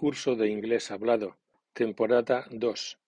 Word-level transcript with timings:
Curso 0.00 0.36
de 0.36 0.46
Inglés 0.46 0.92
Hablado, 0.92 1.38
temporada 1.72 2.46
dos, 2.52 3.00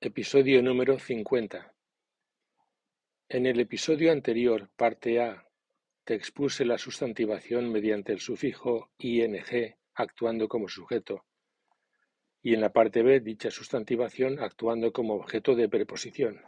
episodio 0.00 0.62
número 0.62 0.98
cincuenta. 0.98 1.74
En 3.28 3.44
el 3.44 3.60
episodio 3.60 4.10
anterior, 4.12 4.70
parte 4.76 5.20
A, 5.20 5.46
te 6.04 6.14
expuse 6.14 6.64
la 6.64 6.78
sustantivación 6.78 7.70
mediante 7.70 8.14
el 8.14 8.20
sufijo 8.20 8.88
ing 8.96 9.36
actuando 9.92 10.48
como 10.48 10.70
sujeto, 10.70 11.26
y 12.40 12.54
en 12.54 12.62
la 12.62 12.72
parte 12.72 13.02
B 13.02 13.20
dicha 13.20 13.50
sustantivación 13.50 14.38
actuando 14.38 14.94
como 14.94 15.16
objeto 15.16 15.54
de 15.54 15.68
preposición. 15.68 16.40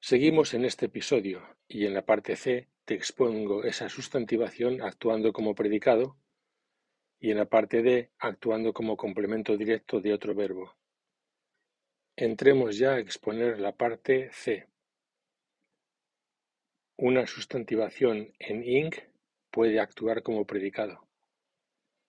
Seguimos 0.00 0.52
en 0.52 0.66
este 0.66 0.84
episodio, 0.84 1.56
y 1.66 1.86
en 1.86 1.94
la 1.94 2.04
parte 2.04 2.36
C 2.36 2.68
te 2.84 2.92
expongo 2.92 3.64
esa 3.64 3.88
sustantivación 3.88 4.82
actuando 4.82 5.32
como 5.32 5.54
predicado, 5.54 6.18
y 7.18 7.30
en 7.30 7.38
la 7.38 7.46
parte 7.46 7.82
D 7.82 8.10
actuando 8.18 8.72
como 8.72 8.96
complemento 8.96 9.56
directo 9.56 10.00
de 10.00 10.12
otro 10.12 10.34
verbo. 10.34 10.74
Entremos 12.16 12.78
ya 12.78 12.92
a 12.92 12.98
exponer 12.98 13.60
la 13.60 13.76
parte 13.76 14.30
C. 14.32 14.66
Una 16.96 17.26
sustantivación 17.26 18.32
en 18.38 18.64
ing 18.64 18.90
puede 19.50 19.80
actuar 19.80 20.22
como 20.22 20.46
predicado. 20.46 21.06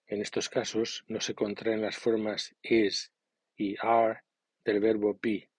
En 0.06 0.22
estos 0.22 0.48
casos 0.48 1.04
no 1.08 1.20
se 1.20 1.34
contraen 1.34 1.82
las 1.82 1.98
formas 1.98 2.56
is 2.62 3.12
y 3.56 3.76
are 3.80 4.20
del 4.64 4.80
verbo 4.80 5.18
be. 5.20 5.50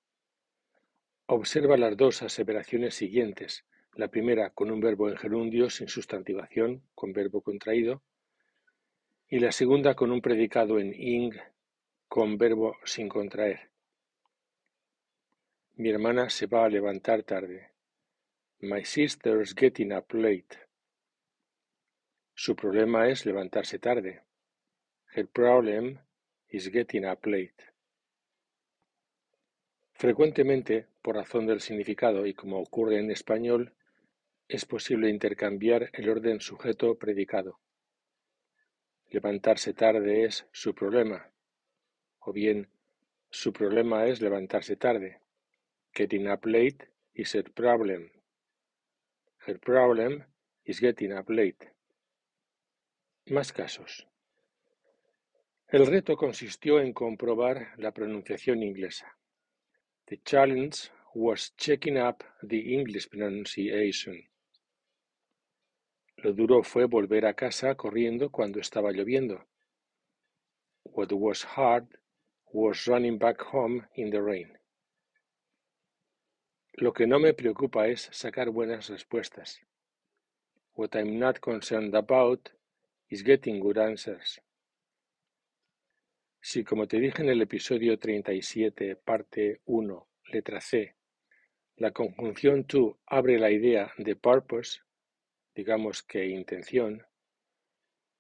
Observa 1.28 1.78
las 1.78 1.96
dos 1.96 2.24
aseveraciones 2.24 2.96
siguientes, 2.96 3.66
la 3.94 4.08
primera 4.08 4.50
con 4.50 4.72
un 4.72 4.80
verbo 4.80 5.10
en 5.10 5.18
gerundio 5.18 5.70
sin 5.70 5.88
sustantivación, 5.88 6.82
con 6.96 7.14
verbo 7.14 7.42
contraído, 7.42 8.02
y 9.32 9.40
la 9.40 9.52
segunda 9.52 9.94
con 9.94 10.12
un 10.12 10.22
predicado 10.22 10.80
en 10.80 10.92
ing 10.94 11.36
con 12.08 12.38
verbo 12.40 12.78
sin 12.84 13.08
contraer. 13.08 13.70
Mi 15.76 15.92
hermana 15.92 16.32
se 16.32 16.48
va 16.48 16.66
a 16.66 16.70
levantar 16.70 17.22
tarde. 17.22 17.72
My 18.62 18.84
sister's 18.84 19.54
getting 19.54 19.94
up 19.94 20.12
late. 20.14 20.58
Su 22.34 22.56
problema 22.56 23.08
es 23.08 23.26
levantarse 23.28 23.78
tarde. 23.78 24.24
Her 25.14 25.28
problem 25.28 26.00
is 26.48 26.72
getting 26.72 27.06
up 27.06 27.24
late. 27.26 27.54
Frecuentemente, 29.94 30.88
por 31.04 31.16
razón 31.16 31.46
del 31.46 31.62
significado 31.62 32.26
y 32.26 32.34
como 32.34 32.60
ocurre 32.60 33.00
en 33.00 33.12
español, 33.12 33.74
es 34.48 34.66
posible 34.66 35.10
intercambiar 35.10 35.92
el 35.94 36.10
orden 36.10 36.42
sujeto-predicado. 36.42 37.60
Levantarse 39.12 39.74
tarde 39.74 40.26
es 40.26 40.46
su 40.52 40.76
problema, 40.76 41.32
o 42.20 42.32
bien 42.32 42.70
su 43.32 43.52
problema 43.52 44.06
es 44.06 44.22
levantarse 44.22 44.76
tarde. 44.76 45.22
Getting 45.94 46.30
up 46.30 46.46
late 46.46 46.88
is 47.14 47.34
her 47.34 47.52
problem. 47.52 48.12
Her 49.48 49.60
problem 49.60 50.24
is 50.64 50.80
getting 50.80 51.12
up 51.14 51.30
late. 51.30 51.74
Más 53.28 53.52
casos. 53.52 54.08
El 55.68 55.86
reto 55.86 56.16
consistió 56.16 56.80
en 56.80 56.94
comprobar 56.94 57.74
la 57.78 57.92
pronunciación 57.92 58.64
inglesa. 58.64 59.18
The 60.06 60.20
challenge 60.24 60.92
was 61.14 61.56
checking 61.58 61.98
up 61.98 62.24
the 62.42 62.74
English 62.74 63.10
pronunciation. 63.10 64.30
Lo 66.22 66.34
duro 66.34 66.64
fue 66.64 66.84
volver 66.84 67.26
a 67.26 67.34
casa 67.34 67.76
corriendo 67.76 68.30
cuando 68.30 68.60
estaba 68.60 68.92
lloviendo. 68.92 69.48
What 70.84 71.14
was 71.14 71.46
hard 71.56 71.88
was 72.52 72.86
running 72.88 73.18
back 73.18 73.42
home 73.42 73.88
in 73.94 74.10
the 74.10 74.22
rain. 74.22 74.60
Lo 76.74 76.92
que 76.92 77.08
no 77.08 77.20
me 77.20 77.34
preocupa 77.34 77.88
es 77.88 78.10
sacar 78.12 78.50
buenas 78.50 78.90
respuestas. 78.90 79.62
What 80.74 80.94
I'm 80.94 81.18
not 81.20 81.40
concerned 81.40 81.96
about 81.96 82.50
is 83.08 83.24
getting 83.24 83.62
good 83.62 83.78
answers. 83.78 84.42
Si, 86.42 86.66
como 86.66 86.86
te 86.86 87.00
dije 87.00 87.22
en 87.22 87.30
el 87.30 87.42
episodio 87.42 87.98
37, 87.98 88.98
parte 88.98 89.62
1, 89.66 90.08
letra 90.34 90.60
C, 90.60 90.96
la 91.78 91.92
conjunción 91.92 92.66
to 92.66 93.00
abre 93.06 93.40
la 93.40 93.52
idea 93.52 93.94
de 93.98 94.18
purpose, 94.18 94.82
digamos 95.60 96.04
que 96.04 96.26
intención, 96.26 97.06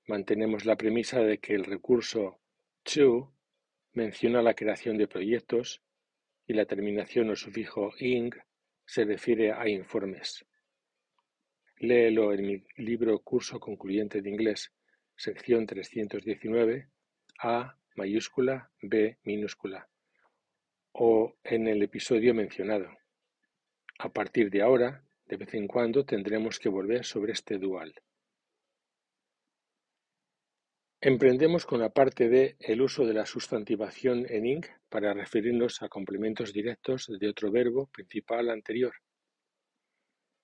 mantenemos 0.08 0.66
la 0.66 0.76
premisa 0.76 1.22
de 1.22 1.38
que 1.38 1.54
el 1.56 1.64
recurso 1.64 2.42
to 2.84 3.32
menciona 3.94 4.42
la 4.42 4.56
creación 4.56 4.98
de 4.98 5.08
proyectos 5.08 5.82
y 6.46 6.52
la 6.54 6.66
terminación 6.66 7.30
o 7.30 7.38
sufijo 7.38 7.94
ing 7.98 8.32
se 8.86 9.06
refiere 9.06 9.54
a 9.54 9.70
informes. 9.70 10.46
Léelo 11.78 12.34
en 12.34 12.42
mi 12.46 12.64
libro 12.76 13.18
Curso 13.20 13.58
Concluyente 13.58 14.22
de 14.22 14.30
Inglés, 14.30 14.74
sección 15.16 15.66
319, 15.66 16.90
A 17.42 17.78
mayúscula, 17.96 18.70
B 18.82 19.18
minúscula, 19.24 19.88
o 20.92 21.38
en 21.46 21.70
el 21.70 21.82
episodio 21.84 22.34
mencionado. 22.34 22.90
A 23.98 24.10
partir 24.10 24.50
de 24.50 24.62
ahora, 24.62 25.06
de 25.30 25.38
vez 25.38 25.54
en 25.54 25.68
cuando 25.68 26.04
tendremos 26.04 26.60
que 26.60 26.70
volver 26.70 27.06
sobre 27.06 27.34
este 27.34 27.60
dual. 27.60 27.94
Emprendemos 31.00 31.66
con 31.66 31.80
la 31.80 31.92
parte 31.92 32.28
de 32.28 32.58
el 32.60 32.82
uso 32.82 33.06
de 33.06 33.14
la 33.14 33.26
sustantivación 33.26 34.26
en 34.28 34.46
ing 34.48 34.66
para 34.90 35.14
referirnos 35.14 35.82
a 35.82 35.88
complementos 35.88 36.52
directos 36.52 37.08
de 37.08 37.30
otro 37.30 37.52
verbo 37.52 37.88
principal 37.88 38.50
anterior. 38.50 38.94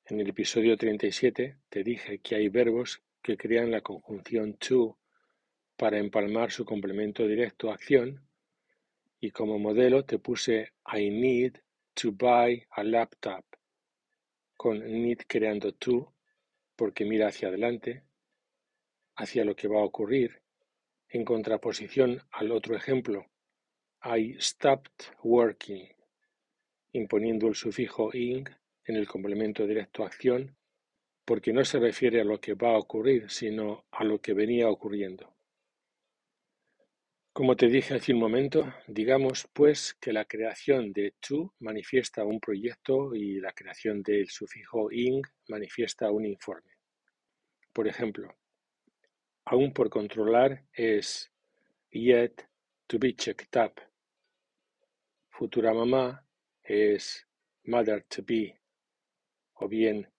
En 0.06 0.20
el 0.20 0.30
episodio 0.30 0.78
37 0.78 1.58
te 1.68 1.84
dije 1.84 2.20
que 2.20 2.36
hay 2.36 2.50
verbos 2.50 3.02
que 3.24 3.38
crean 3.38 3.72
la 3.72 3.82
conjunción 3.82 4.54
to 4.54 5.00
para 5.76 5.98
empalmar 5.98 6.52
su 6.52 6.64
complemento 6.64 7.28
directo 7.28 7.72
acción 7.72 8.30
y 9.20 9.32
como 9.32 9.58
modelo 9.58 10.06
te 10.06 10.20
puse 10.20 10.74
I 10.94 11.10
need 11.10 11.58
to 11.96 12.12
buy 12.12 12.64
a 12.70 12.84
laptop 12.84 13.55
con 14.66 14.80
need 14.80 15.20
creando 15.28 15.76
to, 15.76 16.12
porque 16.76 17.06
mira 17.06 17.28
hacia 17.28 17.50
adelante, 17.50 18.02
hacia 19.16 19.46
lo 19.46 19.56
que 19.56 19.68
va 19.68 19.80
a 19.80 19.84
ocurrir, 19.84 20.42
en 21.08 21.24
contraposición 21.24 22.24
al 22.32 22.52
otro 22.52 22.76
ejemplo, 22.76 23.28
I 24.04 24.36
stopped 24.40 25.14
working, 25.22 25.88
imponiendo 26.94 27.48
el 27.48 27.54
sufijo 27.54 28.10
ing 28.12 28.46
en 28.86 28.96
el 28.96 29.08
complemento 29.08 29.68
directo 29.68 30.04
acción, 30.04 30.58
porque 31.26 31.54
no 31.54 31.64
se 31.64 31.78
refiere 31.78 32.22
a 32.22 32.26
lo 32.26 32.42
que 32.42 32.56
va 32.56 32.70
a 32.70 32.80
ocurrir, 32.80 33.30
sino 33.30 33.86
a 33.92 34.04
lo 34.04 34.20
que 34.20 34.34
venía 34.34 34.68
ocurriendo. 34.68 35.35
Como 37.36 37.58
te 37.58 37.68
dije 37.68 37.96
hace 37.96 38.14
un 38.14 38.20
momento, 38.20 38.74
digamos 38.88 39.46
pues 39.52 39.94
que 39.96 40.14
la 40.14 40.24
creación 40.24 40.94
de 40.94 41.16
to 41.20 41.54
manifiesta 41.60 42.24
un 42.24 42.40
proyecto 42.40 43.14
y 43.14 43.42
la 43.42 43.52
creación 43.52 44.02
del 44.02 44.30
sufijo 44.30 44.90
ing 44.90 45.22
manifiesta 45.50 46.10
un 46.12 46.26
informe. 46.26 46.72
Por 47.74 47.90
ejemplo, 47.90 48.34
aún 49.44 49.74
por 49.74 49.90
controlar 49.90 50.64
es 50.72 51.30
yet 51.92 52.48
to 52.88 52.98
be 53.00 53.14
checked 53.14 53.62
up. 53.62 53.82
Futura 55.28 55.74
mamá 55.74 56.26
es 56.64 57.28
mother 57.66 58.02
to 58.04 58.24
be. 58.24 58.58
O 59.56 59.68
bien, 59.68 60.10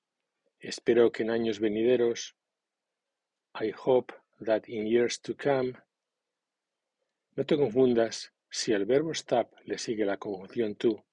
espero 0.59 1.10
que 1.10 1.22
en 1.22 1.31
años 1.31 1.60
venideros, 1.60 2.37
I 3.59 3.72
hope 3.75 4.12
that 4.44 4.69
in 4.69 4.87
years 4.87 5.19
to 5.22 5.34
come, 5.34 5.73
no 7.37 7.44
te 7.44 7.56
confundas 7.56 8.33
si 8.50 8.73
al 8.73 8.87
verbo 8.87 9.12
stop 9.12 9.53
le 9.65 9.77
sigue 9.77 10.06
la 10.06 10.17
conjunción 10.17 10.75
to. 10.75 11.05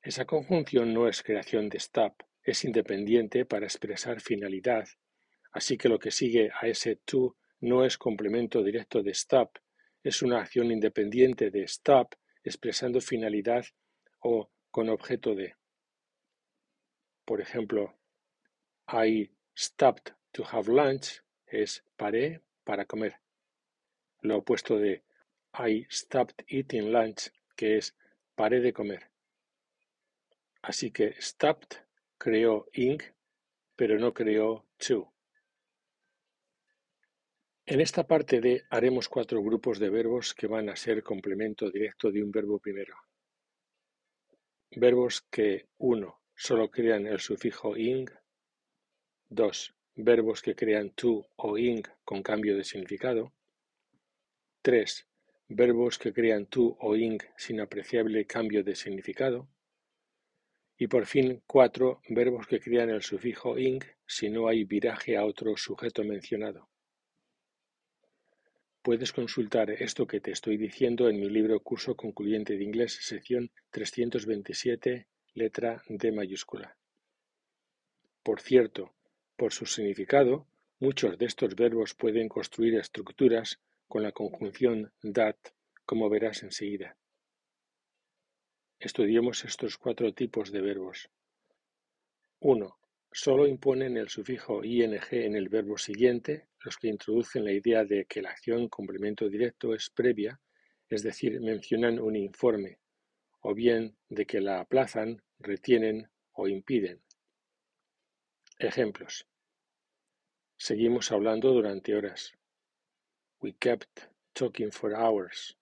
Esa 0.00 0.24
conjunción 0.24 0.94
no 0.94 1.08
es 1.08 1.22
creación 1.22 1.68
de 1.68 1.76
stop, 1.76 2.22
es 2.42 2.64
independiente 2.64 3.44
para 3.44 3.66
expresar 3.66 4.20
finalidad, 4.20 4.88
así 5.52 5.76
que 5.76 5.90
lo 5.90 5.98
que 5.98 6.10
sigue 6.10 6.50
a 6.58 6.66
ese 6.66 6.96
to 6.96 7.36
no 7.60 7.84
es 7.84 7.98
complemento 7.98 8.64
directo 8.64 9.02
de 9.02 9.10
stop, 9.10 9.58
es 10.02 10.22
una 10.22 10.40
acción 10.40 10.72
independiente 10.72 11.50
de 11.50 11.64
stop 11.64 12.14
expresando 12.42 13.00
finalidad 13.00 13.66
o 14.20 14.50
con 14.70 14.88
objeto 14.88 15.34
de. 15.34 15.54
Por 17.26 17.42
ejemplo, 17.42 17.94
I 18.88 19.30
stopped 19.54 20.14
to 20.32 20.44
have 20.50 20.72
lunch 20.72 21.22
es 21.46 21.84
paré 21.96 22.40
para 22.64 22.86
comer. 22.86 23.20
Lo 24.22 24.38
opuesto 24.38 24.78
de 24.78 25.04
I 25.54 25.86
stopped 25.90 26.44
eating 26.48 26.92
lunch, 26.92 27.30
que 27.54 27.76
es 27.76 27.94
paré 28.34 28.60
de 28.60 28.72
comer. 28.72 29.10
Así 30.62 30.90
que 30.90 31.14
stopped 31.20 31.76
creó 32.16 32.66
ing, 32.72 33.02
pero 33.76 33.98
no 33.98 34.14
creó 34.14 34.64
to. 34.78 35.12
En 37.66 37.80
esta 37.80 38.06
parte 38.06 38.40
de 38.40 38.64
haremos 38.70 39.08
cuatro 39.08 39.42
grupos 39.42 39.78
de 39.78 39.90
verbos 39.90 40.34
que 40.34 40.46
van 40.46 40.68
a 40.68 40.76
ser 40.76 41.02
complemento 41.02 41.70
directo 41.70 42.10
de 42.10 42.22
un 42.22 42.30
verbo 42.30 42.58
primero. 42.58 42.96
Verbos 44.70 45.22
que 45.30 45.68
1. 45.78 46.20
Solo 46.34 46.70
crean 46.70 47.06
el 47.06 47.20
sufijo 47.20 47.76
ing. 47.76 48.08
2. 49.28 49.74
Verbos 49.96 50.40
que 50.40 50.56
crean 50.56 50.90
to 50.90 51.26
o 51.36 51.58
ing 51.58 51.82
con 52.04 52.22
cambio 52.22 52.56
de 52.56 52.64
significado. 52.64 53.32
3. 54.62 55.06
Verbos 55.54 55.98
que 55.98 56.14
crean 56.14 56.46
to 56.46 56.78
o 56.80 56.96
ing 56.96 57.20
sin 57.36 57.60
apreciable 57.60 58.24
cambio 58.24 58.64
de 58.64 58.74
significado. 58.74 59.48
Y 60.78 60.86
por 60.86 61.04
fin, 61.04 61.42
4. 61.46 62.00
Verbos 62.08 62.46
que 62.46 62.58
crean 62.58 62.88
el 62.88 63.02
sufijo 63.02 63.58
ing 63.58 63.82
si 64.06 64.30
no 64.30 64.48
hay 64.48 64.64
viraje 64.64 65.18
a 65.18 65.26
otro 65.26 65.54
sujeto 65.58 66.04
mencionado. 66.04 66.70
Puedes 68.80 69.12
consultar 69.12 69.70
esto 69.70 70.06
que 70.06 70.20
te 70.20 70.30
estoy 70.30 70.56
diciendo 70.56 71.10
en 71.10 71.20
mi 71.20 71.28
libro 71.28 71.60
Curso 71.60 71.96
Concluyente 71.96 72.56
de 72.56 72.64
Inglés, 72.64 72.98
sección 73.02 73.50
327, 73.72 75.06
letra 75.34 75.82
D 75.86 76.12
mayúscula. 76.12 76.78
Por 78.22 78.40
cierto, 78.40 78.94
por 79.36 79.52
su 79.52 79.66
significado, 79.66 80.46
muchos 80.80 81.18
de 81.18 81.26
estos 81.26 81.54
verbos 81.56 81.92
pueden 81.92 82.28
construir 82.30 82.74
estructuras 82.76 83.60
con 83.92 84.02
la 84.02 84.12
conjunción 84.12 84.90
that, 85.12 85.36
como 85.84 86.08
verás 86.08 86.42
enseguida. 86.42 86.96
Estudiemos 88.78 89.44
estos 89.44 89.76
cuatro 89.76 90.14
tipos 90.14 90.50
de 90.50 90.62
verbos. 90.62 91.10
1. 92.40 92.78
Solo 93.12 93.46
imponen 93.46 93.98
el 93.98 94.08
sufijo 94.08 94.64
ing 94.64 94.98
en 95.10 95.36
el 95.36 95.50
verbo 95.50 95.76
siguiente 95.76 96.48
los 96.60 96.78
que 96.78 96.88
introducen 96.88 97.44
la 97.44 97.52
idea 97.52 97.84
de 97.84 98.06
que 98.06 98.22
la 98.22 98.30
acción 98.30 98.70
complemento 98.70 99.28
directo 99.28 99.74
es 99.74 99.90
previa, 99.90 100.40
es 100.88 101.02
decir, 101.02 101.38
mencionan 101.42 101.98
un 102.00 102.16
informe, 102.16 102.78
o 103.42 103.52
bien 103.52 103.98
de 104.08 104.24
que 104.24 104.40
la 104.40 104.60
aplazan, 104.60 105.22
retienen 105.38 106.08
o 106.32 106.48
impiden. 106.48 107.02
Ejemplos. 108.58 109.26
Seguimos 110.56 111.12
hablando 111.12 111.52
durante 111.52 111.94
horas. 111.94 112.32
We 113.42 113.52
kept 113.54 114.06
talking 114.34 114.70
for 114.70 114.94
hours. 114.94 115.56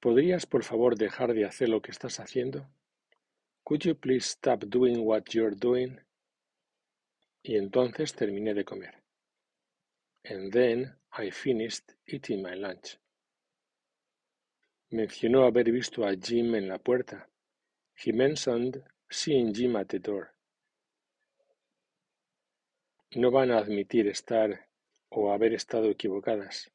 ¿Podrías 0.00 0.46
por 0.46 0.62
favor 0.62 0.96
dejar 0.96 1.34
de 1.34 1.44
hacer 1.44 1.68
lo 1.68 1.82
que 1.82 1.90
estás 1.90 2.20
haciendo? 2.20 2.68
Could 3.64 3.84
you 3.84 3.96
please 3.96 4.26
stop 4.26 4.64
doing 4.68 5.04
what 5.04 5.34
you're 5.34 5.56
doing? 5.56 5.98
Y 7.42 7.56
entonces 7.56 8.14
terminé 8.14 8.54
de 8.54 8.64
comer. 8.64 8.94
And 10.24 10.52
then 10.52 10.94
I 11.18 11.30
finished 11.30 11.94
eating 12.06 12.42
my 12.42 12.54
lunch. 12.54 12.96
Mencionó 14.92 15.46
haber 15.46 15.72
visto 15.72 16.06
a 16.06 16.14
Jim 16.14 16.54
en 16.54 16.68
la 16.68 16.78
puerta. 16.78 17.28
He 17.96 18.12
mentioned 18.12 18.84
seeing 19.10 19.52
Jim 19.52 19.74
at 19.74 19.88
the 19.88 19.98
door. 19.98 20.32
No 23.16 23.32
van 23.32 23.50
a 23.50 23.58
admitir 23.58 24.06
estar 24.06 24.65
o 25.18 25.32
haber 25.32 25.54
estado 25.54 25.88
equivocadas. 25.88 26.70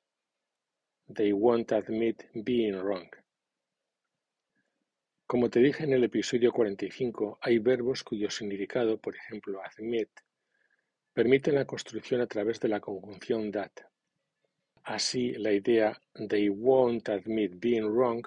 They 1.14 1.32
won't 1.32 1.72
admit 1.74 2.24
being 2.34 2.76
wrong. 2.76 3.08
Como 5.28 5.52
te 5.52 5.60
dije 5.60 5.84
en 5.84 5.94
el 5.94 6.04
episodio 6.04 6.52
45, 6.52 7.38
hay 7.40 7.60
verbos 7.60 8.04
cuyo 8.04 8.32
significado, 8.32 8.98
por 8.98 9.16
ejemplo, 9.16 9.62
admit, 9.64 10.10
permiten 11.14 11.54
la 11.54 11.66
construcción 11.66 12.20
a 12.22 12.26
través 12.26 12.60
de 12.60 12.70
la 12.70 12.80
conjunción 12.80 13.52
that. 13.52 13.74
Así, 14.86 15.34
la 15.34 15.52
idea 15.52 16.02
they 16.28 16.50
won't 16.50 17.10
admit 17.10 17.60
being 17.60 17.86
wrong 17.86 18.24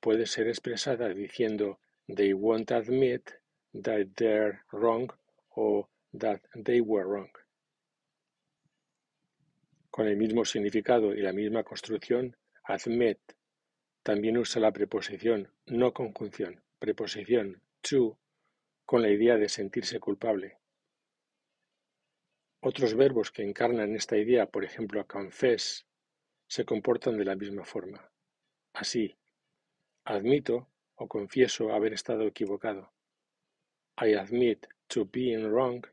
puede 0.00 0.24
ser 0.24 0.48
expresada 0.48 1.10
diciendo 1.10 1.80
they 2.08 2.32
won't 2.32 2.72
admit 2.72 3.30
that 3.74 4.06
they're 4.16 4.62
wrong 4.72 5.12
o 5.54 5.86
that 6.18 6.40
they 6.64 6.80
were 6.80 7.04
wrong. 7.04 7.30
Con 10.00 10.08
el 10.08 10.16
mismo 10.16 10.46
significado 10.46 11.12
y 11.12 11.20
la 11.20 11.34
misma 11.34 11.62
construcción, 11.62 12.34
admit 12.64 13.18
también 14.02 14.38
usa 14.38 14.58
la 14.58 14.72
preposición, 14.72 15.52
no 15.66 15.92
conjunción, 15.92 16.64
preposición 16.78 17.60
to 17.82 18.18
con 18.86 19.02
la 19.02 19.10
idea 19.10 19.36
de 19.36 19.50
sentirse 19.50 20.00
culpable. 20.00 20.56
Otros 22.60 22.94
verbos 22.94 23.30
que 23.30 23.42
encarnan 23.42 23.94
esta 23.94 24.16
idea, 24.16 24.46
por 24.46 24.64
ejemplo, 24.64 25.06
confess, 25.06 25.86
se 26.48 26.64
comportan 26.64 27.18
de 27.18 27.26
la 27.26 27.36
misma 27.36 27.66
forma. 27.66 28.10
Así, 28.72 29.14
admito 30.04 30.70
o 30.94 31.08
confieso 31.08 31.74
haber 31.74 31.92
estado 31.92 32.26
equivocado. 32.26 32.90
I 34.00 34.14
admit 34.14 34.66
to 34.86 35.04
being 35.04 35.44
wrong 35.44 35.86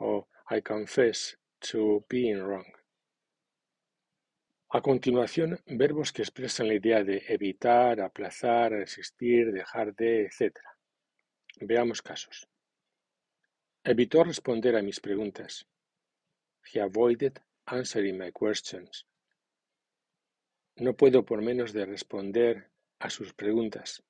o 0.00 0.28
I 0.50 0.62
confess 0.62 1.36
to 1.58 2.06
being 2.08 2.38
wrong. 2.38 2.83
A 4.76 4.80
continuación, 4.80 5.60
verbos 5.66 6.12
que 6.12 6.22
expresan 6.22 6.66
la 6.66 6.74
idea 6.74 7.04
de 7.04 7.22
evitar, 7.28 8.00
aplazar, 8.00 8.72
resistir, 8.72 9.52
dejar 9.52 9.94
de, 9.94 10.26
etc. 10.26 10.58
Veamos 11.60 12.02
casos. 12.02 12.48
Evitó 13.84 14.24
responder 14.24 14.74
a 14.74 14.82
mis 14.82 14.98
preguntas. 14.98 15.64
He 16.72 16.80
avoided 16.80 17.38
answering 17.66 18.18
my 18.18 18.32
questions. 18.32 19.06
No 20.74 20.96
puedo 20.96 21.24
por 21.24 21.40
menos 21.40 21.72
de 21.72 21.86
responder 21.86 22.68
a 22.98 23.10
sus 23.10 23.32
preguntas. 23.32 24.02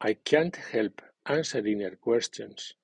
I 0.00 0.14
can't 0.14 0.56
help 0.72 1.02
answering 1.24 1.80
her 1.82 1.98
questions. 1.98 2.78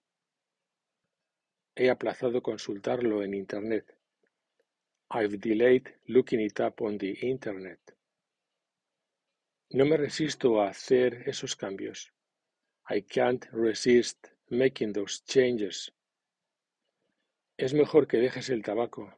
He 1.76 1.88
aplazado 1.88 2.42
consultarlo 2.42 3.22
en 3.22 3.34
Internet. 3.34 3.95
I've 5.10 5.38
delayed 5.40 5.94
looking 6.08 6.40
it 6.40 6.60
up 6.60 6.80
on 6.82 6.98
the 6.98 7.12
internet. 7.22 7.78
No 9.70 9.84
me 9.84 9.96
resisto 9.96 10.60
a 10.60 10.68
hacer 10.68 11.28
esos 11.28 11.54
cambios. 11.54 12.12
I 12.88 13.02
can't 13.02 13.46
resist 13.52 14.28
making 14.50 14.92
those 14.92 15.22
changes. 15.24 15.92
Es 17.56 17.72
mejor 17.72 18.06
que 18.06 18.18
dejes 18.18 18.50
el 18.50 18.62
tabaco. 18.62 19.12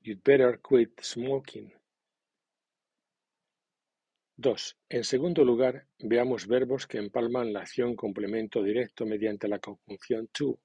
You'd 0.00 0.22
better 0.22 0.60
quit 0.60 1.00
smoking. 1.00 1.72
2. 4.36 4.76
En 4.90 5.04
segundo 5.04 5.44
lugar, 5.44 5.86
veamos 6.00 6.46
verbos 6.46 6.86
que 6.86 6.98
empalman 6.98 7.52
la 7.52 7.60
acción 7.60 7.96
complemento 7.96 8.62
directo 8.62 9.06
mediante 9.06 9.48
la 9.48 9.58
conjunción 9.58 10.28
to, 10.28 10.60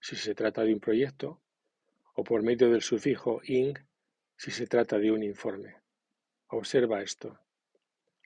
si 0.00 0.16
se 0.16 0.34
trata 0.34 0.62
de 0.62 0.72
un 0.72 0.80
proyecto, 0.80 1.42
o 2.16 2.24
por 2.24 2.42
medio 2.42 2.70
del 2.70 2.82
sufijo 2.82 3.40
ing 3.44 3.78
si 4.36 4.50
se 4.50 4.66
trata 4.66 4.98
de 4.98 5.10
un 5.12 5.22
informe. 5.22 5.76
Observa 6.48 7.02
esto. 7.02 7.38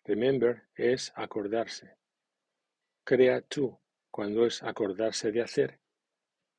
Remember 0.04 0.68
es 0.74 1.12
acordarse. 1.16 1.96
Crea 3.04 3.40
to 3.42 3.80
cuando 4.10 4.46
es 4.46 4.62
acordarse 4.62 5.32
de 5.32 5.42
hacer 5.42 5.80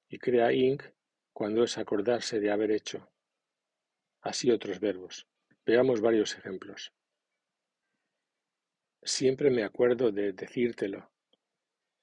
y 0.10 0.20
crea 0.20 0.52
ing 0.52 0.80
cuando 1.34 1.64
es 1.64 1.78
acordarse 1.78 2.40
de 2.40 2.52
haber 2.52 2.72
hecho. 2.72 3.10
Así 4.22 4.52
otros 4.52 4.80
verbos. 4.80 5.26
Veamos 5.66 6.02
varios 6.02 6.38
ejemplos. 6.38 6.94
Siempre 9.04 9.50
me 9.50 9.64
acuerdo 9.64 10.12
de 10.12 10.34
decírtelo. 10.34 11.10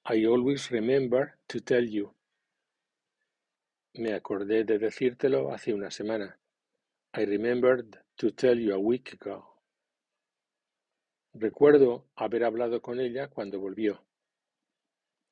I 0.05 0.25
always 0.25 0.69
remember 0.71 1.37
to 1.47 1.59
tell 1.59 1.87
you. 1.87 2.18
Me 3.95 4.13
acordé 4.13 4.63
de 4.63 4.77
decírtelo 4.77 5.51
hace 5.51 5.73
una 5.73 5.89
semana. 5.89 6.39
I 7.13 7.25
remembered 7.25 7.97
to 8.17 8.31
tell 8.31 8.59
you 8.59 8.73
a 8.73 8.77
week 8.77 9.13
ago. 9.13 9.59
Recuerdo 11.33 12.05
haber 12.15 12.43
hablado 12.43 12.81
con 12.81 12.99
ella 12.99 13.29
cuando 13.29 13.59
volvió. 13.59 14.03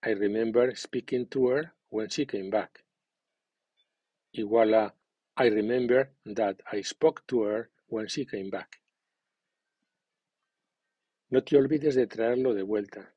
I 0.04 0.14
remember 0.14 0.76
speaking 0.76 1.28
to 1.28 1.50
her 1.50 1.74
when 1.90 2.10
she 2.10 2.26
came 2.26 2.50
back. 2.50 2.84
Igual 4.34 4.74
a 4.74 4.96
I 5.38 5.50
remember 5.50 6.12
that 6.26 6.62
I 6.72 6.82
spoke 6.82 7.26
to 7.28 7.44
her 7.44 7.70
when 7.88 8.08
she 8.08 8.26
came 8.26 8.50
back. 8.50 8.82
No 11.30 11.42
te 11.42 11.58
olvides 11.58 11.96
de 11.96 12.08
traerlo 12.08 12.56
de 12.56 12.64
vuelta. 12.64 13.14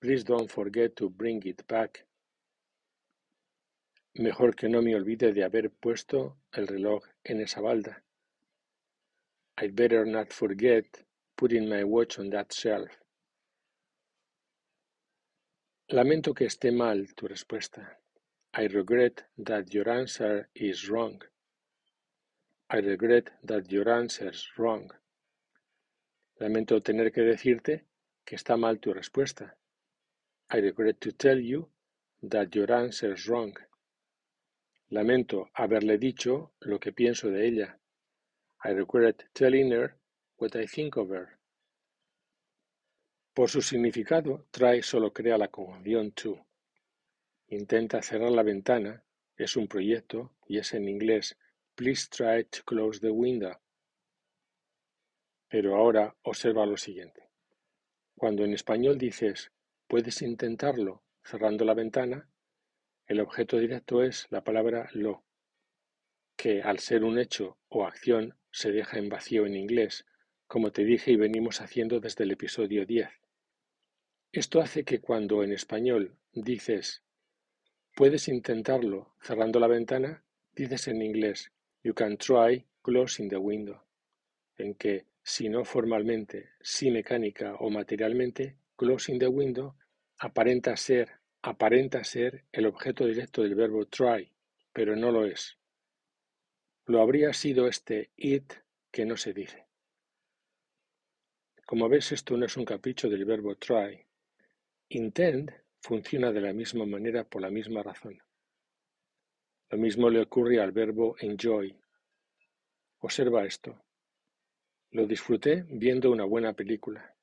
Please 0.00 0.22
don't 0.22 0.48
forget 0.48 0.94
to 0.96 1.10
bring 1.10 1.42
it 1.44 1.66
back. 1.66 2.06
Mejor 4.14 4.56
que 4.56 4.68
no 4.68 4.82
me 4.82 4.96
olvide 4.96 5.32
de 5.32 5.44
haber 5.44 5.70
puesto 5.70 6.36
el 6.52 6.66
reloj 6.66 7.04
en 7.22 7.40
esa 7.40 7.60
balda. 7.60 8.02
I'd 9.56 9.76
better 9.76 10.04
not 10.04 10.32
forget 10.32 11.04
putting 11.36 11.68
my 11.68 11.84
watch 11.84 12.18
on 12.18 12.30
that 12.30 12.52
shelf. 12.52 12.90
Lamento 15.88 16.34
que 16.34 16.46
esté 16.46 16.72
mal 16.72 17.14
tu 17.14 17.28
respuesta. 17.28 17.98
I 18.52 18.66
regret 18.66 19.26
that 19.44 19.72
your 19.72 19.88
answer 19.88 20.48
is 20.54 20.88
wrong. 20.88 21.22
I 22.68 22.80
regret 22.80 23.30
that 23.44 23.70
your 23.70 23.88
answer's 23.88 24.48
wrong. 24.56 24.90
Lamento 26.40 26.82
tener 26.82 27.12
que 27.12 27.22
decirte 27.22 27.84
que 28.24 28.36
está 28.36 28.56
mal 28.56 28.80
tu 28.80 28.92
respuesta. 28.92 29.56
I 30.50 30.60
regret 30.60 30.98
to 31.00 31.12
tell 31.12 31.38
you 31.38 31.68
that 32.28 32.54
your 32.56 32.72
answer's 32.72 33.28
wrong. 33.28 33.56
Lamento 34.90 35.50
haberle 35.54 35.98
dicho 35.98 36.52
lo 36.60 36.80
que 36.80 36.92
pienso 36.92 37.30
de 37.30 37.46
ella. 37.46 37.78
I 38.64 38.70
regret 38.72 39.24
telling 39.32 39.72
her 39.72 39.96
what 40.36 40.56
I 40.56 40.66
think 40.66 40.96
of 40.96 41.10
her. 41.10 41.38
Por 43.32 43.48
su 43.48 43.62
significado, 43.62 44.46
try 44.50 44.82
solo 44.82 45.12
crea 45.12 45.38
la 45.38 45.48
conjunción 45.48 46.10
to. 46.12 46.44
Intenta 47.48 48.02
cerrar 48.02 48.32
la 48.32 48.42
ventana, 48.42 49.04
es 49.36 49.56
un 49.56 49.68
proyecto 49.68 50.34
y 50.46 50.58
es 50.58 50.74
en 50.74 50.88
inglés 50.88 51.38
Please 51.76 52.08
try 52.10 52.44
to 52.44 52.62
close 52.64 53.00
the 53.00 53.10
window. 53.10 53.56
Pero 55.48 55.76
ahora 55.76 56.14
observa 56.22 56.66
lo 56.66 56.76
siguiente. 56.76 57.30
Cuando 58.16 58.44
en 58.44 58.52
español 58.52 58.98
dices 58.98 59.52
puedes 59.86 60.20
intentarlo 60.20 61.04
cerrando 61.22 61.64
la 61.64 61.74
ventana, 61.74 62.28
el 63.10 63.18
objeto 63.18 63.58
directo 63.58 64.04
es 64.04 64.28
la 64.30 64.44
palabra 64.44 64.88
lo, 64.92 65.24
que 66.36 66.62
al 66.62 66.78
ser 66.78 67.02
un 67.02 67.18
hecho 67.18 67.58
o 67.68 67.84
acción 67.84 68.36
se 68.52 68.70
deja 68.70 69.00
en 69.00 69.08
vacío 69.08 69.46
en 69.46 69.56
inglés, 69.56 70.06
como 70.46 70.70
te 70.70 70.84
dije 70.84 71.10
y 71.10 71.16
venimos 71.16 71.60
haciendo 71.60 71.98
desde 71.98 72.22
el 72.22 72.30
episodio 72.30 72.86
10. 72.86 73.08
Esto 74.30 74.60
hace 74.60 74.84
que 74.84 75.00
cuando 75.00 75.42
en 75.42 75.50
español 75.50 76.14
dices 76.32 77.02
puedes 77.96 78.28
intentarlo 78.28 79.16
cerrando 79.20 79.58
la 79.58 79.66
ventana, 79.66 80.22
dices 80.52 80.86
en 80.86 81.02
inglés 81.02 81.50
you 81.82 81.94
can 81.94 82.16
try 82.16 82.64
closing 82.80 83.28
the 83.28 83.38
window, 83.38 83.82
en 84.56 84.74
que 84.76 85.06
si 85.24 85.48
no 85.48 85.64
formalmente, 85.64 86.50
si 86.60 86.92
mecánica 86.92 87.56
o 87.56 87.70
materialmente, 87.70 88.56
closing 88.76 89.18
the 89.18 89.26
window 89.26 89.74
aparenta 90.16 90.76
ser, 90.76 91.19
aparenta 91.42 92.04
ser 92.04 92.44
el 92.52 92.66
objeto 92.66 93.06
directo 93.06 93.42
del 93.42 93.54
verbo 93.54 93.86
try, 93.86 94.30
pero 94.72 94.94
no 94.96 95.10
lo 95.10 95.24
es. 95.24 95.58
Lo 96.86 97.00
habría 97.00 97.32
sido 97.32 97.66
este 97.66 98.10
it 98.16 98.52
que 98.90 99.06
no 99.06 99.16
se 99.16 99.32
dice. 99.32 99.66
Como 101.64 101.88
ves, 101.88 102.12
esto 102.12 102.36
no 102.36 102.46
es 102.46 102.56
un 102.56 102.64
capricho 102.64 103.08
del 103.08 103.24
verbo 103.24 103.54
try. 103.56 104.04
Intend 104.88 105.52
funciona 105.80 106.32
de 106.32 106.40
la 106.40 106.52
misma 106.52 106.84
manera 106.84 107.24
por 107.24 107.42
la 107.42 107.50
misma 107.50 107.82
razón. 107.82 108.20
Lo 109.70 109.78
mismo 109.78 110.10
le 110.10 110.20
ocurre 110.20 110.60
al 110.60 110.72
verbo 110.72 111.16
enjoy. 111.20 111.78
Observa 112.98 113.46
esto. 113.46 113.80
Lo 114.90 115.06
disfruté 115.06 115.64
viendo 115.68 116.10
una 116.10 116.24
buena 116.24 116.52
película. 116.54 117.14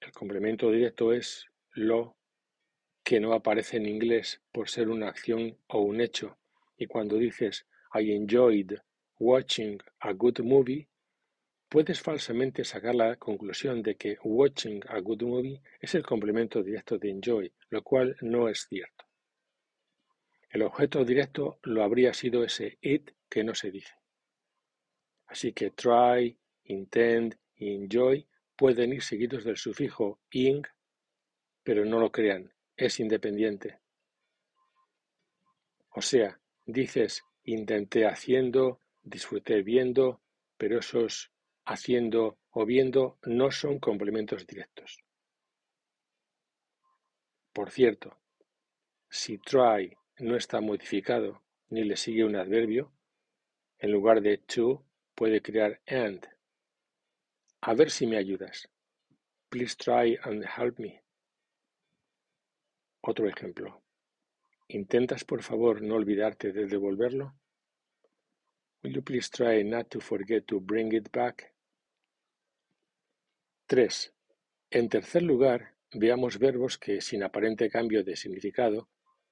El 0.00 0.12
complemento 0.12 0.70
directo 0.70 1.12
es 1.12 1.46
lo 1.72 2.15
que 3.06 3.20
no 3.20 3.34
aparece 3.34 3.76
en 3.76 3.86
inglés 3.86 4.40
por 4.50 4.68
ser 4.68 4.88
una 4.88 5.06
acción 5.06 5.56
o 5.68 5.80
un 5.80 6.00
hecho. 6.00 6.38
Y 6.76 6.86
cuando 6.88 7.16
dices 7.16 7.64
I 7.94 8.10
enjoyed 8.10 8.80
watching 9.20 9.80
a 10.00 10.12
good 10.12 10.40
movie, 10.40 10.88
puedes 11.68 12.00
falsamente 12.00 12.64
sacar 12.64 12.96
la 12.96 13.14
conclusión 13.14 13.80
de 13.80 13.94
que 13.94 14.18
watching 14.24 14.82
a 14.88 14.98
good 14.98 15.22
movie 15.22 15.62
es 15.80 15.94
el 15.94 16.02
complemento 16.04 16.64
directo 16.64 16.98
de 16.98 17.10
enjoy, 17.10 17.52
lo 17.70 17.84
cual 17.84 18.16
no 18.22 18.48
es 18.48 18.66
cierto. 18.68 19.04
El 20.50 20.62
objeto 20.62 21.04
directo 21.04 21.60
lo 21.62 21.84
habría 21.84 22.12
sido 22.12 22.42
ese 22.42 22.76
it 22.80 23.12
que 23.28 23.44
no 23.44 23.54
se 23.54 23.70
dice. 23.70 23.94
Así 25.28 25.52
que 25.52 25.70
try, 25.70 26.36
intend 26.64 27.36
y 27.54 27.72
enjoy 27.72 28.26
pueden 28.56 28.94
ir 28.94 29.02
seguidos 29.04 29.44
del 29.44 29.58
sufijo 29.58 30.18
ing, 30.32 30.64
pero 31.62 31.84
no 31.84 32.00
lo 32.00 32.10
crean, 32.10 32.52
es 32.76 33.00
independiente. 33.00 33.80
O 35.90 36.02
sea, 36.02 36.38
dices 36.66 37.24
intenté 37.44 38.06
haciendo, 38.06 38.80
disfruté 39.02 39.62
viendo, 39.62 40.20
pero 40.58 40.80
esos 40.80 41.32
haciendo 41.64 42.38
o 42.50 42.66
viendo 42.66 43.18
no 43.24 43.50
son 43.50 43.78
complementos 43.78 44.46
directos. 44.46 45.02
Por 47.52 47.70
cierto, 47.70 48.18
si 49.08 49.38
try 49.38 49.96
no 50.18 50.36
está 50.36 50.60
modificado 50.60 51.42
ni 51.68 51.84
le 51.84 51.96
sigue 51.96 52.24
un 52.24 52.36
adverbio, 52.36 52.92
en 53.78 53.92
lugar 53.92 54.20
de 54.20 54.38
to 54.38 54.84
puede 55.14 55.40
crear 55.40 55.80
and. 55.86 56.26
A 57.62 57.74
ver 57.74 57.90
si 57.90 58.06
me 58.06 58.16
ayudas. 58.16 58.68
Please 59.48 59.76
try 59.76 60.18
and 60.22 60.44
help 60.44 60.78
me. 60.78 61.05
Otro 63.08 63.28
ejemplo. 63.28 63.84
¿Intentas 64.66 65.22
por 65.22 65.44
favor 65.44 65.80
no 65.80 65.94
olvidarte 65.94 66.52
de 66.52 66.66
devolverlo? 66.66 67.36
Will 68.82 68.94
you 68.94 69.02
please 69.04 69.30
try 69.30 69.62
not 69.62 69.88
to 69.90 70.00
forget 70.00 70.44
to 70.46 70.58
bring 70.60 70.92
it 70.92 71.08
back? 71.12 71.54
3. 73.66 74.12
En 74.70 74.88
tercer 74.88 75.22
lugar, 75.22 75.76
veamos 75.92 76.40
verbos 76.40 76.78
que, 76.78 77.00
sin 77.00 77.22
aparente 77.22 77.70
cambio 77.70 78.02
de 78.02 78.16
significado, 78.16 78.88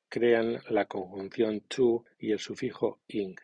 crean 0.09 0.62
la 0.69 0.85
conjunción 0.85 1.62
to 1.62 2.04
y 2.16 2.31
el 2.31 2.38
sufijo 2.38 3.00
ing. 3.09 3.35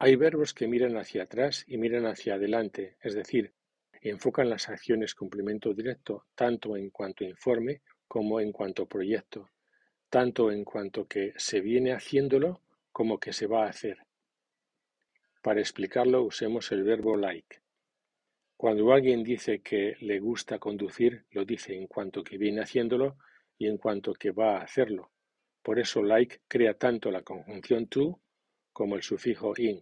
Hay 0.00 0.16
verbos 0.16 0.52
que 0.52 0.66
miran 0.66 0.96
hacia 0.96 1.22
atrás 1.22 1.64
y 1.68 1.78
miran 1.78 2.04
hacia 2.06 2.34
adelante, 2.34 2.96
es 3.00 3.14
decir, 3.14 3.54
enfocan 4.00 4.50
las 4.50 4.68
acciones 4.68 5.14
complemento 5.14 5.72
directo 5.72 6.26
tanto 6.34 6.76
en 6.76 6.90
cuanto 6.90 7.22
informe 7.22 7.82
como 8.08 8.40
en 8.40 8.52
cuanto 8.52 8.86
proyecto, 8.86 9.50
tanto 10.08 10.50
en 10.50 10.64
cuanto 10.64 11.06
que 11.06 11.32
se 11.36 11.60
viene 11.60 11.92
haciéndolo 11.92 12.60
como 12.92 13.18
que 13.18 13.32
se 13.32 13.46
va 13.46 13.64
a 13.64 13.68
hacer. 13.70 13.98
Para 15.42 15.60
explicarlo 15.60 16.22
usemos 16.22 16.72
el 16.72 16.82
verbo 16.82 17.16
like. 17.16 17.60
Cuando 18.56 18.92
alguien 18.92 19.22
dice 19.22 19.60
que 19.60 19.96
le 20.00 20.18
gusta 20.18 20.58
conducir, 20.58 21.26
lo 21.30 21.44
dice 21.44 21.74
en 21.74 21.86
cuanto 21.86 22.24
que 22.24 22.38
viene 22.38 22.62
haciéndolo 22.62 23.18
y 23.58 23.66
en 23.66 23.76
cuanto 23.76 24.14
que 24.14 24.30
va 24.30 24.56
a 24.56 24.62
hacerlo. 24.62 25.10
Por 25.62 25.78
eso 25.78 26.02
like 26.02 26.40
crea 26.48 26.74
tanto 26.74 27.10
la 27.10 27.22
conjunción 27.22 27.86
to 27.86 28.20
como 28.72 28.96
el 28.96 29.02
sufijo 29.02 29.52
ing. 29.56 29.80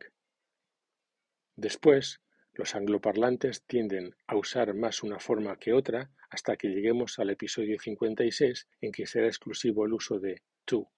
Después, 1.56 2.20
los 2.54 2.75
angloparlantes 2.75 3.62
tienden 3.64 4.14
a 4.26 4.37
usar 4.37 4.75
más 4.75 5.02
una 5.02 5.18
forma 5.18 5.56
que 5.58 5.73
otra 5.73 6.11
hasta 6.30 6.56
que 6.56 6.68
lleguemos 6.68 7.18
al 7.18 7.30
episodio 7.30 7.78
56 7.78 8.68
en 8.80 8.92
que 8.92 9.06
será 9.06 9.26
exclusivo 9.26 9.84
el 9.84 9.92
uso 9.92 10.18
de 10.18 10.42
to. 10.64 10.90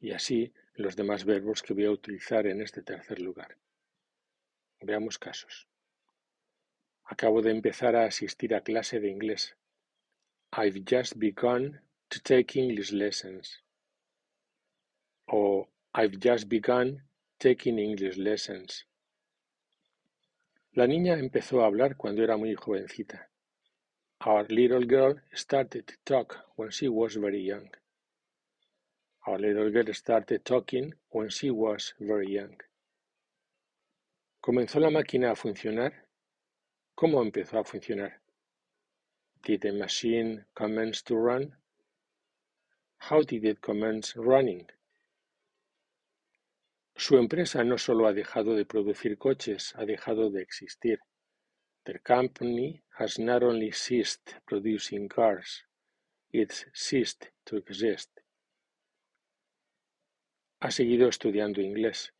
Y 0.00 0.12
así 0.12 0.52
los 0.74 0.94
demás 0.94 1.24
verbos 1.24 1.62
que 1.62 1.74
voy 1.74 1.86
a 1.86 1.90
utilizar 1.90 2.46
en 2.46 2.60
este 2.60 2.82
tercer 2.82 3.18
lugar. 3.18 3.58
Veamos 4.80 5.18
casos. 5.18 5.68
Acabo 7.04 7.42
de 7.42 7.50
empezar 7.50 7.96
a 7.96 8.04
asistir 8.04 8.54
a 8.54 8.60
clase 8.60 9.00
de 9.00 9.10
inglés. 9.10 9.56
I've 10.52 10.84
just 10.86 11.18
begun 11.18 11.80
to 12.10 12.20
take 12.20 12.58
English 12.58 12.92
lessons. 12.92 13.64
O 15.26 15.68
I've 15.94 16.18
just 16.20 16.48
begun 16.48 17.02
taking 17.38 17.78
English 17.78 18.16
lessons. 18.16 18.86
La 20.78 20.86
niña 20.86 21.18
empezó 21.18 21.60
a 21.60 21.66
hablar 21.66 21.96
cuando 21.96 22.22
era 22.22 22.36
muy 22.36 22.54
jovencita. 22.54 23.28
Our 24.24 24.48
little 24.48 24.86
girl 24.86 25.20
started 25.32 25.84
to 25.86 25.94
talk 26.04 26.36
when 26.54 26.70
she 26.70 26.86
was 26.86 27.16
very 27.16 27.44
young. 27.44 27.68
Our 29.26 29.40
little 29.40 29.72
girl 29.72 29.92
started 29.92 30.44
talking 30.44 30.94
when 31.08 31.30
she 31.30 31.50
was 31.50 31.96
very 31.98 32.32
young. 32.32 32.56
¿Comenzó 34.40 34.78
la 34.78 34.90
máquina 34.90 35.32
a 35.32 35.34
funcionar? 35.34 36.06
¿Cómo 36.94 37.24
empezó 37.24 37.58
a 37.58 37.64
funcionar? 37.64 38.20
Did 39.42 39.62
the 39.62 39.72
machine 39.72 40.44
commence 40.54 41.02
to 41.06 41.16
run? 41.16 41.56
How 42.98 43.22
did 43.22 43.44
it 43.44 43.60
commence 43.60 44.14
running? 44.14 44.68
Su 47.00 47.16
empresa 47.16 47.62
no 47.62 47.78
solo 47.78 48.08
ha 48.08 48.12
dejado 48.12 48.56
de 48.56 48.64
producir 48.64 49.18
coches, 49.18 49.72
ha 49.76 49.84
dejado 49.84 50.30
de 50.30 50.42
existir. 50.42 50.98
The 51.84 52.00
company 52.00 52.82
has 52.98 53.20
not 53.20 53.44
only 53.44 53.70
ceased 53.70 54.34
producing 54.44 55.08
cars, 55.08 55.64
it's 56.32 56.66
ceased 56.74 57.26
to 57.44 57.56
exist. 57.56 58.10
Ha 60.60 60.72
seguido 60.72 61.06
estudiando 61.08 61.60
inglés. 61.60 62.12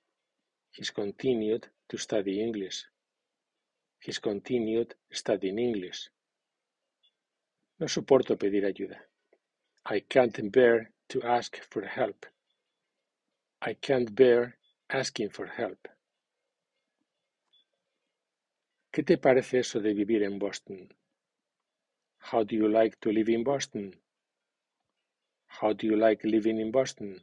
He's 0.70 0.92
continued 0.92 1.66
to 1.88 1.98
study 1.98 2.40
English. 2.40 2.86
He's 3.98 4.20
continued 4.20 4.94
studying 5.10 5.58
English. 5.58 6.08
No 7.80 7.88
soporto 7.88 8.38
pedir 8.38 8.64
ayuda. 8.64 9.00
I 9.86 10.02
can't 10.02 10.52
bear 10.52 10.92
to 11.08 11.20
ask 11.24 11.56
for 11.68 11.84
help. 11.84 12.26
I 13.60 13.74
can't 13.74 14.14
bear 14.14 14.57
asking 14.90 15.28
for 15.30 15.48
help. 15.48 15.86
¿Qué 18.90 19.02
te 19.02 19.18
parece 19.18 19.58
eso 19.58 19.80
de 19.80 19.92
vivir 19.92 20.22
en 20.22 20.38
Boston? 20.38 20.88
How 22.32 22.42
do 22.42 22.56
you 22.56 22.68
like 22.68 22.96
to 23.00 23.12
live 23.12 23.30
in 23.30 23.44
Boston? 23.44 23.94
How 25.60 25.74
do 25.74 25.86
you 25.86 25.96
like 25.96 26.26
living 26.26 26.58
in 26.58 26.70
Boston? 26.70 27.22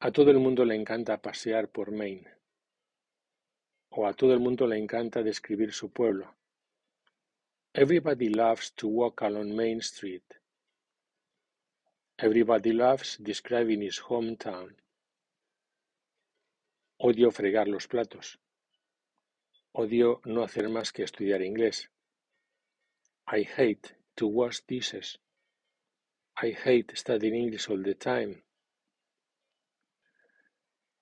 A 0.00 0.10
todo 0.10 0.30
el 0.32 0.40
mundo 0.40 0.64
le 0.64 0.74
encanta 0.74 1.22
pasear 1.22 1.68
por 1.68 1.92
Maine. 1.92 2.28
O 3.90 4.06
a 4.06 4.12
todo 4.14 4.32
el 4.32 4.40
mundo 4.40 4.66
le 4.66 4.76
encanta 4.76 5.22
describir 5.22 5.72
su 5.72 5.90
pueblo. 5.92 6.34
Everybody 7.74 8.28
loves 8.28 8.72
to 8.74 8.88
walk 8.88 9.22
along 9.22 9.54
Main 9.54 9.78
Street. 9.78 10.24
Everybody 12.18 12.72
loves 12.72 13.18
describing 13.18 13.82
his 13.82 14.00
hometown. 14.00 14.74
Odio 17.02 17.30
fregar 17.30 17.66
los 17.66 17.88
platos. 17.88 18.38
Odio 19.72 20.20
no 20.26 20.42
hacer 20.42 20.68
más 20.68 20.92
que 20.92 21.02
estudiar 21.02 21.40
inglés. 21.40 21.90
I 23.26 23.48
hate 23.56 23.96
to 24.16 24.26
wash 24.26 24.60
dishes. 24.68 25.18
I 26.42 26.52
hate 26.52 26.94
studying 26.94 27.34
English 27.34 27.70
all 27.70 27.82
the 27.82 27.94
time. 27.94 28.42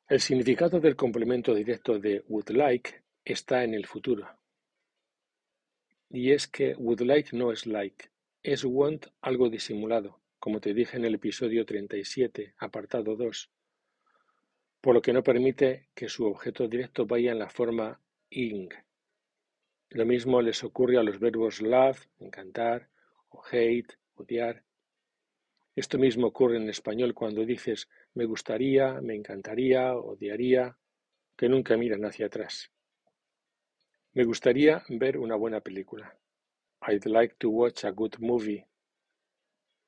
El 0.06 0.20
significado 0.20 0.78
del 0.78 0.94
complemento 0.94 1.52
directo 1.52 1.98
de 1.98 2.22
would 2.28 2.50
like 2.50 3.02
está 3.24 3.64
en 3.64 3.74
el 3.74 3.84
futuro. 3.84 4.38
Y 6.10 6.30
es 6.30 6.46
que 6.46 6.76
would 6.76 7.00
like 7.00 7.36
no 7.36 7.50
es 7.50 7.66
like, 7.66 8.08
es 8.44 8.64
want 8.64 9.06
algo 9.20 9.50
disimulado, 9.50 10.20
como 10.38 10.60
te 10.60 10.74
dije 10.74 10.96
en 10.96 11.06
el 11.06 11.16
episodio 11.16 11.66
37, 11.66 12.54
apartado 12.58 13.16
2, 13.16 13.50
por 14.80 14.94
lo 14.94 15.02
que 15.02 15.12
no 15.12 15.22
permite 15.22 15.88
que 15.94 16.08
su 16.08 16.26
objeto 16.26 16.68
directo 16.68 17.06
vaya 17.06 17.32
en 17.32 17.38
la 17.38 17.48
forma 17.48 18.00
ing. 18.30 18.70
Lo 19.90 20.04
mismo 20.04 20.40
les 20.42 20.62
ocurre 20.62 20.98
a 20.98 21.02
los 21.02 21.18
verbos 21.18 21.60
love, 21.60 22.06
encantar, 22.18 22.88
o 23.30 23.42
hate, 23.50 23.98
odiar. 24.14 24.62
Esto 25.74 25.98
mismo 25.98 26.28
ocurre 26.28 26.56
en 26.56 26.68
español 26.68 27.14
cuando 27.14 27.44
dices 27.44 27.88
me 28.14 28.24
gustaría, 28.24 29.00
me 29.00 29.14
encantaría, 29.14 29.94
odiaría, 29.94 30.76
que 31.36 31.48
nunca 31.48 31.76
miran 31.76 32.04
hacia 32.04 32.26
atrás. 32.26 32.70
Me 34.12 34.24
gustaría 34.24 34.84
ver 34.88 35.18
una 35.18 35.36
buena 35.36 35.60
película. 35.60 36.16
I'd 36.86 37.06
like 37.06 37.36
to 37.38 37.50
watch 37.50 37.84
a 37.84 37.90
good 37.90 38.16
movie. 38.18 38.66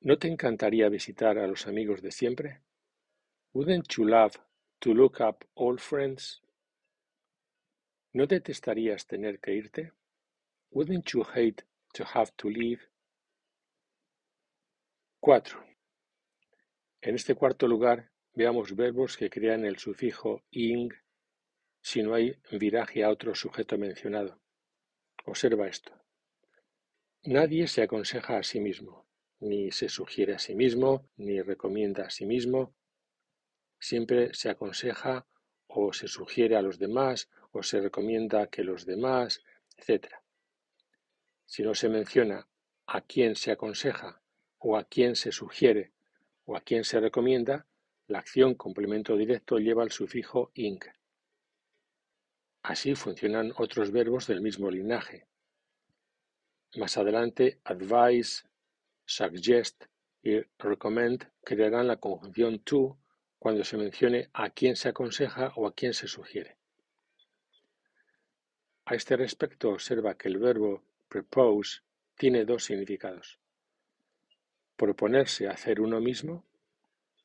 ¿No 0.00 0.18
te 0.18 0.28
encantaría 0.28 0.88
visitar 0.88 1.38
a 1.38 1.46
los 1.46 1.66
amigos 1.66 2.02
de 2.02 2.10
siempre? 2.10 2.60
Wouldn't 3.52 3.88
you 3.96 4.04
love 4.04 4.36
to 4.80 4.94
look 4.94 5.20
up 5.20 5.44
old 5.54 5.80
friends? 5.80 6.42
¿No 8.12 8.26
detestarías 8.26 9.06
tener 9.06 9.38
que 9.38 9.52
irte? 9.52 9.92
Wouldn't 10.70 11.12
you 11.12 11.22
hate 11.22 11.64
to 11.94 12.04
have 12.04 12.32
to 12.36 12.48
leave? 12.48 12.80
4. 15.20 15.64
En 17.02 17.14
este 17.14 17.34
cuarto 17.34 17.68
lugar, 17.68 18.10
veamos 18.34 18.74
verbos 18.74 19.16
que 19.16 19.30
crean 19.30 19.64
el 19.64 19.78
sufijo 19.78 20.42
ing 20.50 20.92
si 21.82 22.02
no 22.02 22.14
hay 22.14 22.36
viraje 22.50 23.04
a 23.04 23.10
otro 23.10 23.34
sujeto 23.34 23.78
mencionado. 23.78 24.40
Observa 25.24 25.68
esto. 25.68 25.92
Nadie 27.24 27.68
se 27.68 27.82
aconseja 27.82 28.38
a 28.38 28.42
sí 28.42 28.60
mismo, 28.60 29.06
ni 29.40 29.70
se 29.72 29.88
sugiere 29.88 30.34
a 30.34 30.38
sí 30.38 30.54
mismo, 30.54 31.08
ni 31.16 31.40
recomienda 31.42 32.04
a 32.04 32.10
sí 32.10 32.24
mismo. 32.24 32.74
Siempre 33.80 34.34
se 34.34 34.50
aconseja 34.50 35.26
o 35.66 35.92
se 35.92 36.06
sugiere 36.06 36.56
a 36.56 36.62
los 36.62 36.78
demás 36.78 37.30
o 37.50 37.62
se 37.62 37.80
recomienda 37.80 38.46
que 38.48 38.62
los 38.62 38.84
demás, 38.84 39.42
etc. 39.76 40.06
Si 41.46 41.62
no 41.62 41.74
se 41.74 41.88
menciona 41.88 42.46
a 42.86 43.00
quién 43.00 43.34
se 43.34 43.50
aconseja 43.50 44.20
o 44.58 44.76
a 44.76 44.84
quién 44.84 45.16
se 45.16 45.32
sugiere 45.32 45.92
o 46.44 46.56
a 46.56 46.60
quién 46.60 46.84
se 46.84 47.00
recomienda, 47.00 47.66
la 48.06 48.18
acción 48.18 48.54
complemento 48.54 49.16
directo 49.16 49.58
lleva 49.58 49.82
el 49.82 49.90
sufijo 49.90 50.50
ing. 50.54 50.80
Así 52.62 52.94
funcionan 52.94 53.52
otros 53.56 53.90
verbos 53.90 54.26
del 54.26 54.42
mismo 54.42 54.70
linaje. 54.70 55.26
Más 56.76 56.98
adelante, 56.98 57.60
advise, 57.64 58.44
suggest 59.06 59.84
y 60.22 60.40
recommend 60.58 61.30
crearán 61.42 61.86
la 61.86 61.96
conjunción 61.96 62.58
to 62.60 62.98
cuando 63.40 63.64
se 63.64 63.78
mencione 63.78 64.28
a 64.34 64.50
quién 64.50 64.76
se 64.76 64.90
aconseja 64.90 65.52
o 65.56 65.66
a 65.66 65.74
quién 65.74 65.94
se 65.94 66.06
sugiere. 66.06 66.58
A 68.84 68.94
este 68.94 69.16
respecto 69.16 69.70
observa 69.70 70.16
que 70.16 70.28
el 70.28 70.36
verbo 70.36 70.84
propose 71.08 71.80
tiene 72.16 72.44
dos 72.44 72.64
significados. 72.64 73.40
Proponerse 74.76 75.48
hacer 75.48 75.80
uno 75.80 76.00
mismo 76.00 76.44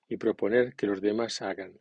y 0.08 0.16
proponer 0.16 0.74
que 0.76 0.88
los 0.88 1.02
demás 1.02 1.42
hagan. 1.42 1.78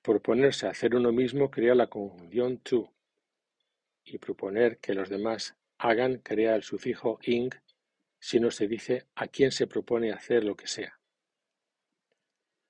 Proponerse 0.00 0.66
hacer 0.66 0.94
uno 0.94 1.12
mismo 1.12 1.50
crea 1.50 1.74
la 1.74 1.88
conjunción 1.88 2.56
to 2.58 2.90
y 4.02 4.16
proponer 4.16 4.78
que 4.78 4.94
los 4.94 5.10
demás 5.10 5.56
hagan 5.76 6.18
crea 6.18 6.56
el 6.56 6.62
sufijo 6.62 7.18
ing 7.22 7.50
si 8.18 8.40
no 8.40 8.50
se 8.50 8.66
dice 8.66 9.08
a 9.14 9.26
quién 9.26 9.52
se 9.52 9.66
propone 9.66 10.10
hacer 10.10 10.42
lo 10.42 10.56
que 10.56 10.68
sea. 10.68 11.01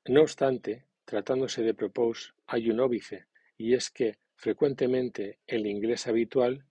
No 0.06 0.22
obstante, 0.22 0.86
tratándose 1.04 1.62
de 1.62 1.74
propose, 1.74 2.32
hay 2.46 2.70
un 2.70 2.80
óbice, 2.80 3.26
y 3.56 3.74
es 3.74 3.90
que 3.90 4.18
Frecuentemente 4.42 5.38
el 5.46 5.68
inglés 5.68 6.08
habitual 6.08 6.66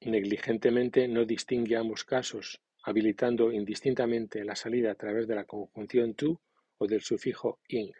negligentemente 0.00 1.06
no 1.06 1.26
distingue 1.26 1.76
ambos 1.76 2.02
casos, 2.02 2.62
habilitando 2.82 3.52
indistintamente 3.52 4.42
la 4.42 4.56
salida 4.56 4.92
a 4.92 4.94
través 4.94 5.28
de 5.28 5.34
la 5.34 5.44
conjunción 5.44 6.14
to 6.14 6.40
o 6.78 6.86
del 6.86 7.02
sufijo 7.02 7.60
ing. 7.68 7.92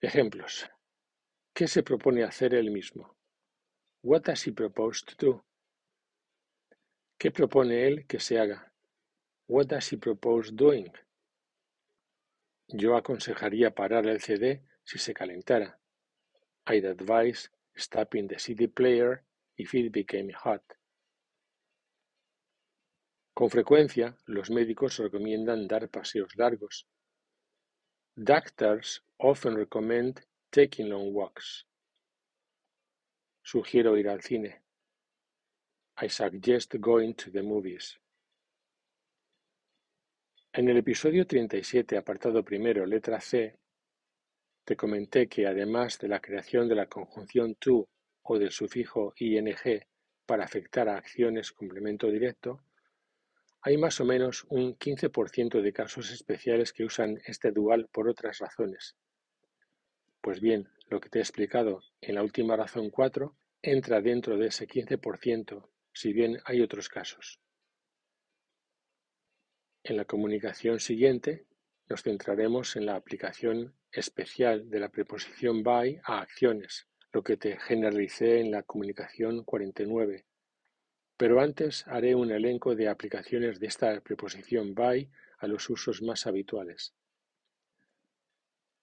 Ejemplos. 0.00 0.66
¿Qué 1.52 1.68
se 1.68 1.82
propone 1.82 2.24
hacer 2.24 2.54
él 2.54 2.70
mismo? 2.70 3.14
What 4.02 4.22
does 4.22 4.46
he 4.46 4.52
propose 4.52 5.04
to 5.04 5.26
do? 5.26 5.44
¿Qué 7.18 7.30
propone 7.30 7.86
él 7.86 8.06
que 8.06 8.20
se 8.20 8.38
haga? 8.38 8.72
What 9.48 9.66
does 9.66 9.92
he 9.92 9.98
propose 9.98 10.50
doing? 10.50 10.90
Yo 12.68 12.96
aconsejaría 12.96 13.74
parar 13.74 14.06
el 14.06 14.20
CD 14.20 14.62
si 14.84 14.98
se 14.98 15.12
calentara. 15.14 15.78
I'd 16.66 16.86
advise 16.86 17.50
stopping 17.76 18.28
the 18.28 18.38
CD 18.38 18.68
player 18.68 19.22
if 19.56 19.74
it 19.74 19.92
became 19.92 20.32
hot. 20.32 20.62
Con 23.34 23.50
frecuencia, 23.50 24.16
los 24.26 24.50
médicos 24.50 24.96
recomiendan 24.98 25.66
dar 25.66 25.88
paseos 25.88 26.36
largos. 26.36 26.86
Doctors 28.16 29.02
often 29.18 29.56
recommend 29.56 30.20
taking 30.50 30.88
long 30.88 31.12
walks. 31.12 31.66
Sugiero 33.42 33.96
ir 33.96 34.08
al 34.08 34.22
cine. 34.22 34.62
I 35.96 36.08
suggest 36.08 36.80
going 36.80 37.14
to 37.14 37.30
the 37.30 37.42
movies. 37.42 37.98
En 40.56 40.68
el 40.68 40.76
episodio 40.76 41.26
37, 41.26 41.96
apartado 41.96 42.44
primero, 42.44 42.86
letra 42.86 43.20
C, 43.20 43.58
te 44.64 44.76
comenté 44.76 45.26
que 45.26 45.48
además 45.48 45.98
de 45.98 46.06
la 46.06 46.20
creación 46.20 46.68
de 46.68 46.76
la 46.76 46.86
conjunción 46.86 47.56
to 47.56 47.88
o 48.22 48.38
del 48.38 48.52
sufijo 48.52 49.14
ing 49.16 49.52
para 50.24 50.44
afectar 50.44 50.88
a 50.88 50.96
acciones 50.96 51.50
complemento 51.50 52.08
directo, 52.08 52.60
hay 53.62 53.76
más 53.78 53.98
o 53.98 54.04
menos 54.04 54.46
un 54.48 54.78
15% 54.78 55.60
de 55.60 55.72
casos 55.72 56.12
especiales 56.12 56.72
que 56.72 56.84
usan 56.84 57.20
este 57.26 57.50
dual 57.50 57.88
por 57.90 58.08
otras 58.08 58.38
razones. 58.38 58.94
Pues 60.20 60.40
bien, 60.40 60.68
lo 60.88 61.00
que 61.00 61.08
te 61.08 61.18
he 61.18 61.22
explicado 61.22 61.82
en 62.00 62.14
la 62.14 62.22
última 62.22 62.54
razón 62.54 62.90
4 62.90 63.36
entra 63.60 64.00
dentro 64.00 64.38
de 64.38 64.46
ese 64.46 64.68
15%, 64.68 65.68
si 65.92 66.12
bien 66.12 66.38
hay 66.44 66.60
otros 66.60 66.88
casos. 66.88 67.40
En 69.86 69.98
la 69.98 70.06
comunicación 70.06 70.80
siguiente 70.80 71.44
nos 71.90 72.02
centraremos 72.02 72.74
en 72.76 72.86
la 72.86 72.96
aplicación 72.96 73.74
especial 73.92 74.70
de 74.70 74.80
la 74.80 74.88
preposición 74.88 75.62
by 75.62 76.00
a 76.04 76.20
acciones, 76.20 76.88
lo 77.12 77.22
que 77.22 77.36
te 77.36 77.58
generalicé 77.58 78.40
en 78.40 78.50
la 78.50 78.62
comunicación 78.62 79.44
49. 79.44 80.24
Pero 81.18 81.38
antes 81.38 81.86
haré 81.86 82.14
un 82.14 82.30
elenco 82.30 82.74
de 82.74 82.88
aplicaciones 82.88 83.60
de 83.60 83.66
esta 83.66 84.00
preposición 84.00 84.74
by 84.74 85.10
a 85.36 85.46
los 85.46 85.68
usos 85.68 86.00
más 86.00 86.26
habituales. 86.26 86.94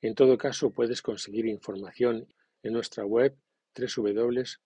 En 0.00 0.14
todo 0.14 0.38
caso, 0.38 0.70
puedes 0.70 1.02
conseguir 1.02 1.44
información 1.44 2.32
en 2.62 2.72
nuestra 2.72 3.04
web 3.04 3.36
www.ihpe.es. 3.74 4.56